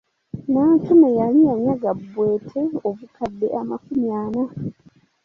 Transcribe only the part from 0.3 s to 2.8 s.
Nantume yali yanyaga Bwete